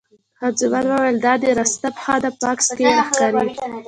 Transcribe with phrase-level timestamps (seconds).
[0.37, 3.51] خان زمان وویل: دا دې راسته پښه ده، په عکس کې یې ښکاري.